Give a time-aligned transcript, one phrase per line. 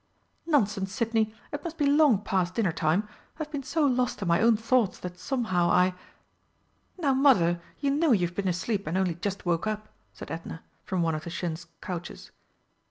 [0.47, 3.07] "Nonsense, Sidney, it must be long past dinner time!
[3.39, 5.93] I've been so lost in my own thoughts that somehow I"
[6.97, 11.03] "Now, Mother, you know you've been asleep and only just woke up!" said Edna, from
[11.03, 12.31] one of the chintz couches.